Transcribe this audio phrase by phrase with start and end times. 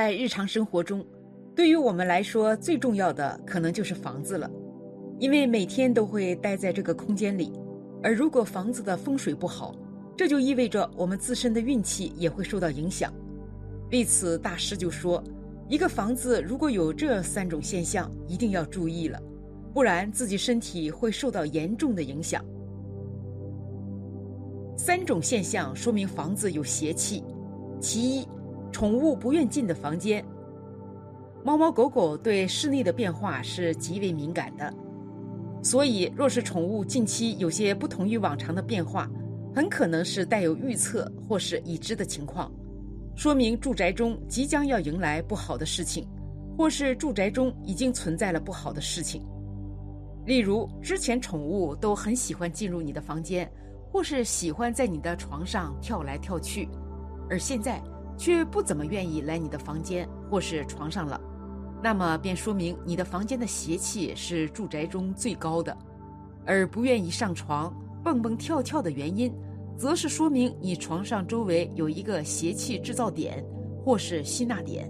[0.00, 1.04] 在日常生活中，
[1.54, 4.50] 对于我们来说最重要的可能就是房子了，
[5.18, 7.52] 因为每天都会待在这个空间里，
[8.02, 9.74] 而如果房子的风水不好，
[10.16, 13.12] 这就意味着我们自身的运气也会受到影响。
[13.92, 15.22] 为此，大师就说，
[15.68, 19.20] 一个房子如果有这三种现象，一定要注意了，
[19.74, 22.42] 不然自己身体会受到严重的影响。
[24.78, 27.22] 三种现象说明房子有邪气，
[27.82, 28.26] 其一。
[28.70, 30.24] 宠物不愿进的房间。
[31.42, 34.72] 猫猫狗狗对室内的变化是极为敏感的，
[35.62, 39.10] 所以若是宠物近期有些不同于往常的变化，
[39.54, 42.52] 很可能是带有预测或是已知的情况，
[43.16, 46.06] 说明住宅中即将要迎来不好的事情，
[46.58, 49.26] 或是住宅中已经存在了不好的事情。
[50.26, 53.50] 例如，之前宠物都很喜欢进入你的房间，
[53.90, 56.68] 或是喜欢在你的床上跳来跳去，
[57.30, 57.82] 而现在。
[58.20, 61.18] 却不怎么愿意来你的房间或是床上了，
[61.82, 65.74] 那么便说明你的房间的邪气是住宅中最高的，
[66.44, 69.32] 而不愿意上床蹦蹦跳跳的原因，
[69.74, 73.42] 则是说明你床上周围有一个邪气制造点
[73.82, 74.86] 或是吸纳点，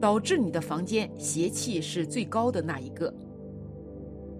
[0.00, 3.14] 导致你的房间邪气是最高的那一个。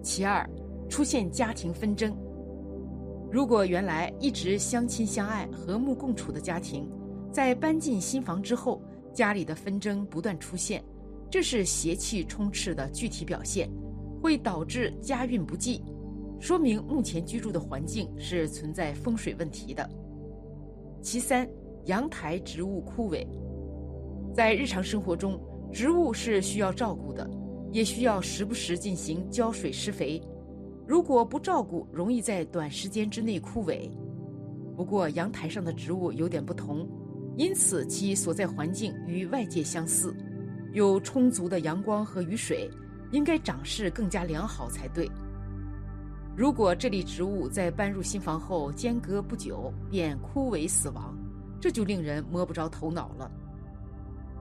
[0.01, 0.45] 其二，
[0.89, 2.13] 出现家庭纷争，
[3.31, 6.91] 如果原来一直相亲相爱、和睦共处的家庭。
[7.33, 8.79] 在搬进新房之后，
[9.11, 10.83] 家里的纷争不断出现，
[11.31, 13.67] 这是邪气充斥的具体表现，
[14.21, 15.83] 会导致家运不济，
[16.39, 19.89] 说明目前居住的环境是存在风水问题的。
[21.01, 21.49] 其三，
[21.85, 23.25] 阳台植物枯萎，
[24.31, 27.27] 在日常生活中，植物是需要照顾的，
[27.71, 30.21] 也需要时不时进行浇水施肥，
[30.87, 33.89] 如果不照顾，容易在短时间之内枯萎。
[34.75, 36.87] 不过，阳台上的植物有点不同。
[37.35, 40.15] 因此，其所在环境与外界相似，
[40.71, 42.69] 有充足的阳光和雨水，
[43.11, 45.09] 应该长势更加良好才对。
[46.35, 51.17] 如果这类植物在搬入新房后间隔不久便枯萎死亡，
[51.59, 53.31] 这就令人摸不着头脑了。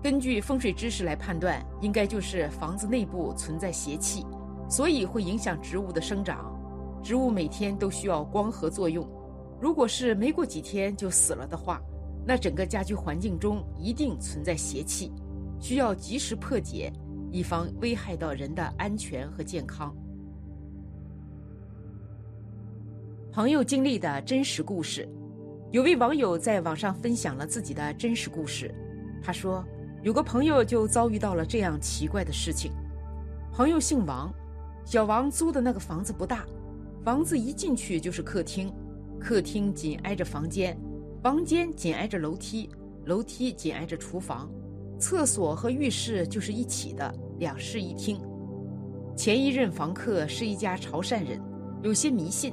[0.02, 4.22] 根据风水知识来判断，应该就是房子内部存在邪气，
[4.69, 6.52] 所以会影响植物的生长。
[7.02, 9.08] 植物每天都需要光合作用，
[9.60, 11.81] 如果是没过几天就死了的话。
[12.24, 15.10] 那整个家居环境中一定存在邪气，
[15.60, 16.92] 需要及时破解，
[17.30, 19.94] 以防危害到人的安全和健康。
[23.32, 25.08] 朋友经历的真实故事，
[25.70, 28.72] 有位网友在网上分享了自己的真实故事。
[29.22, 29.64] 他说，
[30.02, 32.70] 有个朋友就遭遇到了这样奇怪的事情。
[33.52, 34.32] 朋友姓王，
[34.84, 36.44] 小王租的那个房子不大，
[37.02, 38.72] 房子一进去就是客厅，
[39.18, 40.78] 客厅紧挨着房间。
[41.22, 42.68] 房间紧挨着楼梯，
[43.04, 44.50] 楼梯紧挨着厨房，
[44.98, 48.20] 厕所和浴室就是一起的，两室一厅。
[49.16, 51.40] 前一任房客是一家潮汕人，
[51.84, 52.52] 有些迷信。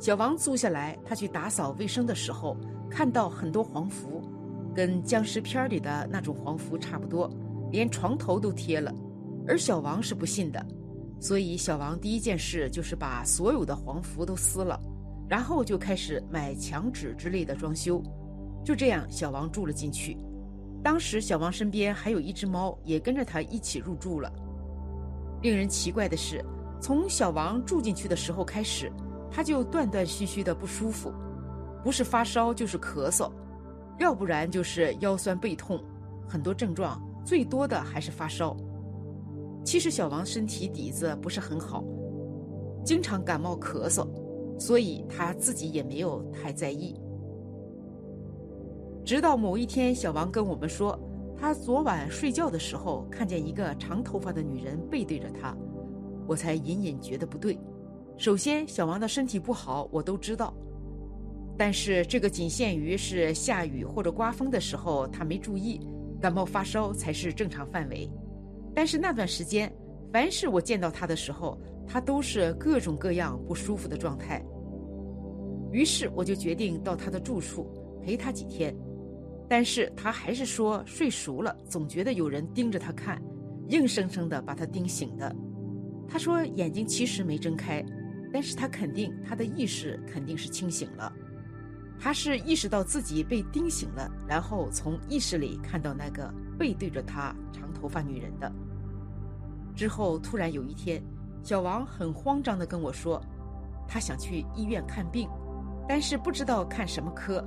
[0.00, 2.56] 小王租下来，他去打扫卫生的时候，
[2.90, 4.20] 看到很多黄符，
[4.74, 7.30] 跟僵尸片里的那种黄符差不多，
[7.70, 8.92] 连床头都贴了。
[9.46, 10.66] 而小王是不信的，
[11.20, 14.80] 所以小王第一件事就是把所有的黄符都撕了。
[15.30, 18.02] 然后就开始买墙纸之类的装修，
[18.64, 20.16] 就这样，小王住了进去。
[20.82, 24.28] 当时小王身边还有一只猫，也跟着他一起入住了。
[25.40, 26.44] 令人奇怪的是，
[26.82, 28.90] 从小王住进去的时候开始，
[29.30, 31.12] 他就断断续续的不舒服，
[31.84, 33.30] 不是发烧就是咳嗽，
[34.00, 35.80] 要不然就是腰酸背痛，
[36.28, 38.56] 很多症状，最多的还是发烧。
[39.64, 41.84] 其实小王身体底子不是很好，
[42.84, 44.08] 经常感冒咳嗽。
[44.60, 46.94] 所以他自己也没有太在意。
[49.04, 50.96] 直到某一天，小王跟我们说，
[51.36, 55.56] 他昨晚睡觉的时候看见一个长头发的女人背对着他，
[56.28, 57.58] 我才隐隐觉得不对。
[58.18, 60.52] 首先，小王的身体不好，我都知道，
[61.56, 65.80] 但是这个仅限于是下雨或者刮风的时候他没注意，
[66.20, 68.08] 感冒发烧才是正常范围。
[68.74, 69.72] 但是那段时间，
[70.12, 71.58] 凡是我见到他的时候，
[71.88, 74.44] 他都是各种各样不舒服的状态，
[75.72, 77.70] 于是我就决定到他的住处
[78.02, 78.74] 陪他几天，
[79.48, 83.20] 但是他还是说睡熟了，总觉得有人盯着他看，
[83.68, 85.34] 硬生生的把他盯醒的。
[86.08, 87.84] 他说眼睛其实没睁开，
[88.32, 91.12] 但是他肯定他的意识肯定是清醒了，
[91.98, 98.52] 他是意识到自己被盯醒了，然后从意识里看到那个背对着他长头发女人的。
[99.74, 101.02] 之后突然有一天。
[101.42, 103.18] 小王很慌张的跟我说
[103.88, 105.26] ：“他想去医院看病，
[105.90, 107.44] 但是不知道看什么科。”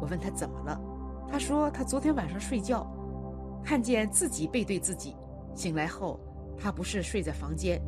[0.00, 0.80] 我问他怎么了，
[1.30, 2.90] 他说他昨天晚上睡觉，
[3.62, 5.14] 看见自己背对自己。
[5.54, 6.18] 醒来后，
[6.56, 7.78] 他不是睡在房间，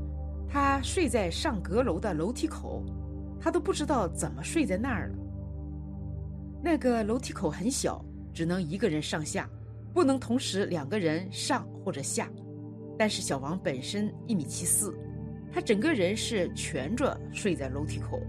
[0.46, 2.84] 他睡在上阁楼的楼梯口，
[3.40, 5.16] 他都不知道怎么睡在那儿了。
[6.62, 8.04] 那个楼梯口很小，
[8.34, 9.48] 只能一个人上下，
[9.94, 12.28] 不能同时两个人上或者下。
[12.98, 14.94] 但是小王本身一米七四，
[15.50, 18.20] 他整个人是蜷着睡在楼梯口，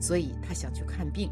[0.00, 1.30] 所以他想去看病。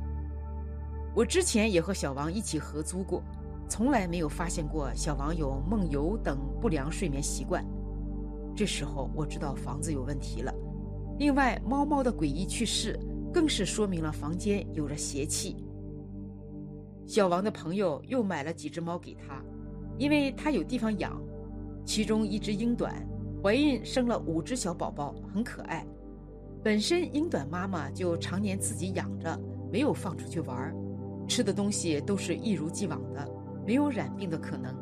[1.15, 3.23] 我之前也和小王一起合租过，
[3.69, 7.65] 从来没有发现过小王有梦游等不良睡眠习惯。
[8.55, 10.53] 这时候我知道房子有问题了。
[11.19, 12.99] 另外，猫猫的诡异去世
[13.33, 15.57] 更是说明了房间有着邪气。
[17.07, 19.43] 小王的朋友又买了几只猫给他，
[19.97, 21.19] 因为他有地方养。
[21.85, 23.07] 其中一只英短
[23.43, 25.87] 怀孕生了五只小宝宝，很可爱。
[26.67, 29.39] 本身英短妈妈就常年自己养着，
[29.71, 30.75] 没有放出去玩儿
[31.29, 33.25] 吃的东西都是一如既往的，
[33.65, 34.75] 没有染病的可能。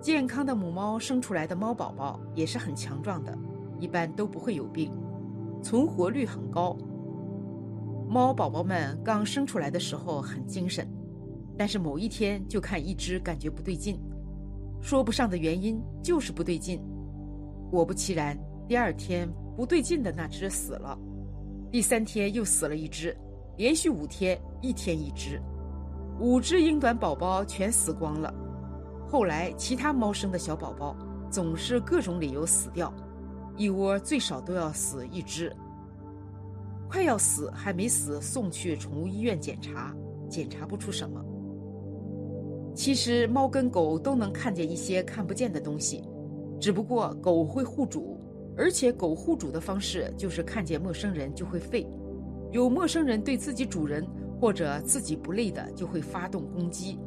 [0.00, 3.38] 健康的母猫生出来的猫宝宝也是很强壮的，
[3.78, 4.92] 一般都不会有病，
[5.62, 6.76] 存活率很高。
[8.08, 10.84] 猫宝宝们刚生出来的时候很精神，
[11.56, 13.96] 但是某一天就看一只感觉不对劲。
[14.80, 16.82] 说不上的原因，就是不对劲。
[17.70, 18.36] 果不其然，
[18.66, 20.98] 第二天不对劲的那只死了，
[21.72, 23.16] 第三天又死了一只，
[23.56, 25.40] 连续五天一天一只，
[26.20, 28.32] 五只英短宝宝全死光了。
[29.08, 30.94] 后来其他猫生的小宝宝
[31.30, 32.92] 总是各种理由死掉，
[33.56, 35.50] 一窝最少都要死一只。
[36.88, 39.94] 快要死还没死，送去宠物医院检查，
[40.28, 41.24] 检查不出什么。
[42.74, 46.04] 其实猫跟狗都能看见一些看不见的东西，
[46.60, 48.20] 只不过狗会护主，
[48.56, 51.86] 而且狗护主的方式就是看见陌生人就会吠，
[52.52, 54.06] 有陌生人对自己主人
[54.40, 56.98] 或者自己不累的就会发动攻击。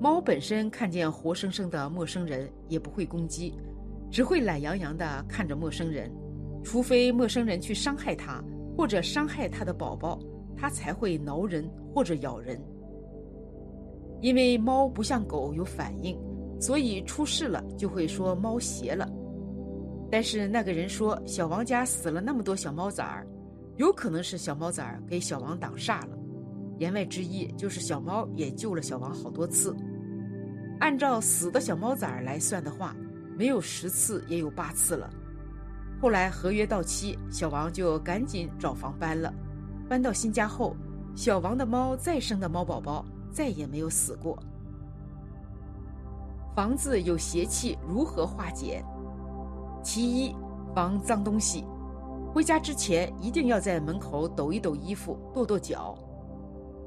[0.00, 3.54] 猫本身看见活生生的陌生人也不会攻击，
[4.10, 6.10] 只会懒洋洋地看着陌生人，
[6.64, 8.42] 除非陌生人去伤害它
[8.76, 10.18] 或者伤害它的宝宝，
[10.56, 12.60] 它才会挠人或者咬人。
[14.22, 16.18] 因为猫不像狗有反应，
[16.58, 19.06] 所以出事了就会说猫邪了。
[20.10, 23.26] 但是那个人说小王家死了那么多小猫崽儿，
[23.76, 26.18] 有可能是小猫崽儿给小王挡煞了。
[26.78, 29.76] 言外之意就是小猫也救了小王好多次。
[30.80, 32.96] 按照死的小猫崽儿来算的话，
[33.36, 35.08] 没有十次也有八次了。
[36.00, 39.32] 后来合约到期，小王就赶紧找房搬了。
[39.88, 40.74] 搬到新家后，
[41.14, 43.04] 小王的猫再生的猫宝宝。
[43.32, 44.36] 再也没有死过。
[46.52, 48.84] 房子有邪气，如何化解？
[49.82, 50.34] 其一，
[50.74, 51.64] 防脏东西。
[52.32, 55.98] 回家之前一定要在门口抖一抖衣服，跺跺脚。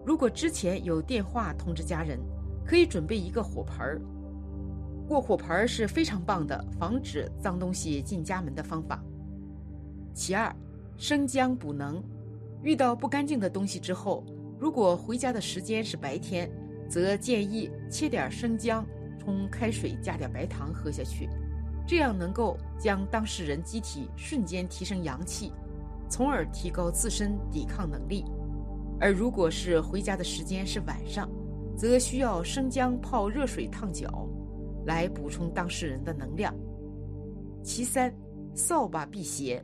[0.06, 2.19] 如果之前有电话通知家人，
[2.66, 4.01] 可以准备一个火盆儿。
[5.07, 9.04] 过火盆儿是非常棒的防止脏东西进家门的方法。
[10.13, 10.54] 其二，
[10.98, 12.01] 生姜补能。
[12.62, 14.24] 遇到不干净的东西之后。
[14.60, 16.50] 如果回家的时间是白天，
[16.88, 18.86] 则建议切点生姜，
[19.19, 21.28] 冲开水加点白糖喝下去，
[21.86, 25.52] 这样能够将当事人机体瞬间提升阳气，
[26.10, 28.26] 从而提高自身抵抗能力。
[29.00, 31.30] 而如果是回家的时间是晚上，
[31.78, 34.28] 则需要生姜泡热水烫脚，
[34.86, 36.54] 来补充当事人的能量。
[37.63, 38.13] 其三，
[38.54, 39.63] 扫把辟邪，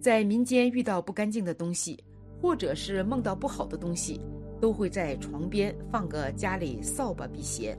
[0.00, 2.02] 在民间遇到不干净的东西。
[2.42, 4.18] 或者是梦到不好的东西，
[4.62, 7.78] 都会在床边放个家里扫把辟邪。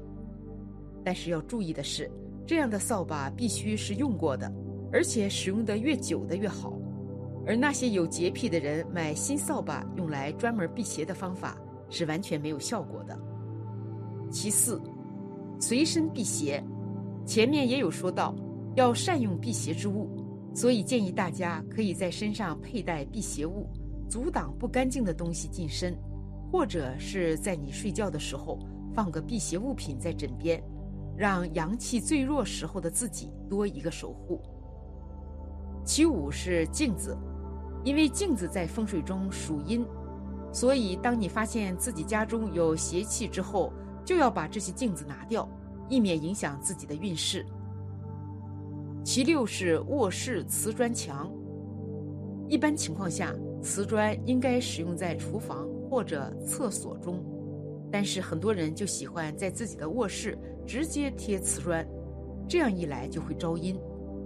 [1.03, 2.07] 但是要注意的是，
[2.45, 4.51] 这样的扫把必须是用过的，
[4.91, 6.73] 而且使用的越久的越好。
[7.45, 11.57] 而那些有洁癖的人买新扫把用来专门辟邪的方法
[11.89, 13.17] 是完全没有效果的。
[14.29, 14.79] 其四，
[15.59, 16.63] 随身辟邪，
[17.25, 18.35] 前面也有说到，
[18.75, 20.09] 要善用辟邪之物，
[20.53, 23.67] 所以建议大家可以在身上佩戴辟邪物。
[24.07, 25.97] 阻挡不干净的东西进身，
[26.51, 28.59] 或者是在你睡觉的时候
[28.93, 30.61] 放个辟邪物品在枕边，
[31.17, 34.41] 让阳气最弱时候的自己多一个守护。
[35.83, 37.17] 其五是镜子，
[37.83, 39.85] 因为镜子在风水中属阴，
[40.51, 43.71] 所以当你发现自己家中有邪气之后，
[44.05, 45.47] 就要把这些镜子拿掉，
[45.89, 47.45] 以免影响自己的运势。
[49.03, 51.31] 其六是卧室瓷砖墙，
[52.47, 53.33] 一般情况下。
[53.63, 57.23] 瓷砖应该使用在厨房或者厕所中，
[57.91, 61.85] 但是很多人就喜欢在自己的卧室直接贴瓷砖，
[62.47, 63.77] 这样一来就会招阴，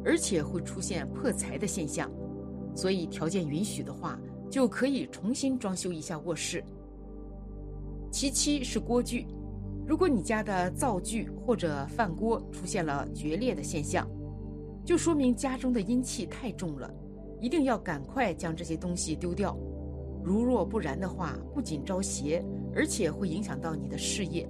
[0.03, 2.12] 而且会出现破财的现象。
[2.75, 4.19] 所以条件允许的话，
[4.51, 6.63] 就可以重新装修一下卧室。
[8.12, 9.25] 其七是锅具，
[9.88, 14.07] 如果你家的灶具或者饭锅出现了决裂的现象，
[14.86, 16.93] 就说明家中的阴气太重了，
[17.41, 19.57] 一定要赶快将这些东西丢掉。
[20.25, 24.48] 如若不然的话，不仅招邪，而且会影响到你的事业，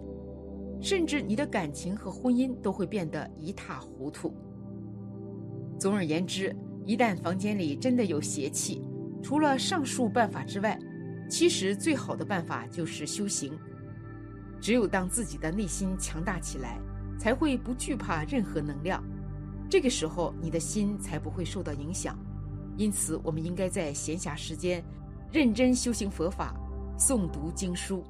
[0.79, 4.33] 甚至你的感情和婚姻都会变得一塌糊涂。
[5.77, 6.55] 总而言之，
[6.85, 8.87] 一旦房间里真的有邪气，
[9.21, 10.79] 除了上述办法之外，
[11.29, 13.51] 其实最好的办法就是修行。
[14.61, 16.79] 只有当自己的内心强大起来，
[17.19, 19.03] 才会不惧怕任何能量，
[19.69, 22.17] 这个时候你的心才不会受到影响。
[22.77, 24.81] 因此，我们应该在闲暇时间。
[25.35, 26.55] 认真修行佛法，
[26.97, 28.01] 诵读经书。